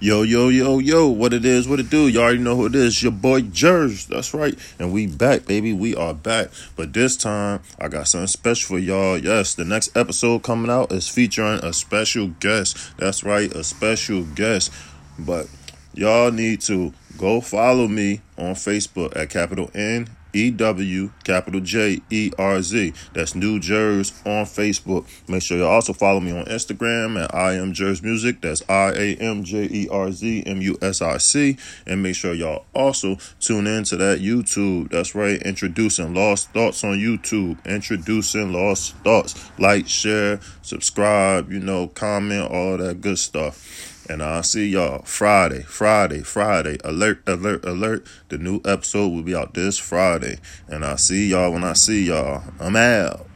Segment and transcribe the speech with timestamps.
[0.00, 2.06] Yo, yo, yo, yo, what it is, what it do.
[2.06, 3.02] You all already know who it is.
[3.02, 4.06] Your boy Jerz.
[4.06, 4.56] That's right.
[4.78, 5.72] And we back, baby.
[5.72, 6.50] We are back.
[6.76, 9.18] But this time, I got something special for y'all.
[9.18, 12.96] Yes, the next episode coming out is featuring a special guest.
[12.96, 14.72] That's right, a special guest.
[15.18, 15.48] But
[15.94, 20.08] y'all need to go follow me on Facebook at capital N
[20.38, 22.92] E W capital J E R Z.
[23.12, 25.04] That's New Jerz on Facebook.
[25.28, 28.40] Make sure you also follow me on Instagram at I am Jerz Music.
[28.40, 31.56] That's I A M J E R Z M U S I C.
[31.86, 34.90] And make sure y'all also tune in to that YouTube.
[34.90, 37.64] That's right, introducing Lost Thoughts on YouTube.
[37.64, 39.50] Introducing Lost Thoughts.
[39.58, 43.97] Like, share, subscribe, you know, comment, all that good stuff.
[44.08, 46.78] And I'll see y'all Friday, Friday, Friday.
[46.82, 48.06] Alert, alert, alert.
[48.28, 50.38] The new episode will be out this Friday.
[50.66, 52.42] And I'll see y'all when I see y'all.
[52.58, 53.27] I'm out.